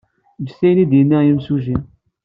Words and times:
Get 0.45 0.59
ayen 0.65 0.77
ay 0.81 0.87
d-yenna 0.91 1.19
yimsujji. 1.25 1.77